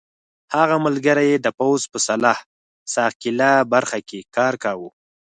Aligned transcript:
هغه 0.55 0.75
ملګری 0.85 1.25
یې 1.31 1.37
د 1.41 1.47
پوځ 1.59 1.81
په 1.91 1.97
سلاح 2.07 2.39
ساقېله 2.93 3.51
برخه 3.73 3.99
کې 4.09 4.19
کار 4.35 4.53
کاوه. 4.63 4.89